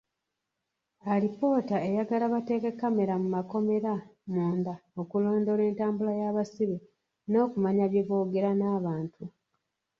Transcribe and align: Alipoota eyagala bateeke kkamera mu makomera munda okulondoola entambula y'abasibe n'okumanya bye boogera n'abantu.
Alipoota 1.13 1.77
eyagala 1.87 2.25
bateeke 2.33 2.69
kkamera 2.73 3.13
mu 3.21 3.27
makomera 3.35 3.93
munda 4.33 4.73
okulondoola 5.01 5.63
entambula 5.69 6.11
y'abasibe 6.21 6.77
n'okumanya 7.29 7.85
bye 7.91 8.07
boogera 8.07 8.51
n'abantu. 8.55 9.23